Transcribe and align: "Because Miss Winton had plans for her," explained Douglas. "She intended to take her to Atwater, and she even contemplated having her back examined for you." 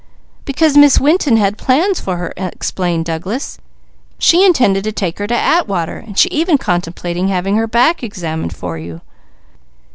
"Because 0.45 0.75
Miss 0.75 0.99
Winton 0.99 1.37
had 1.37 1.59
plans 1.59 1.99
for 1.99 2.17
her," 2.17 2.33
explained 2.35 3.05
Douglas. 3.05 3.59
"She 4.17 4.43
intended 4.43 4.83
to 4.85 4.91
take 4.91 5.19
her 5.19 5.27
to 5.27 5.35
Atwater, 5.35 5.99
and 5.99 6.17
she 6.17 6.27
even 6.29 6.57
contemplated 6.57 7.29
having 7.29 7.55
her 7.57 7.67
back 7.67 8.01
examined 8.01 8.55
for 8.55 8.79
you." 8.79 9.01